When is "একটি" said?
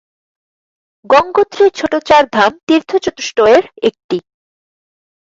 3.89-4.17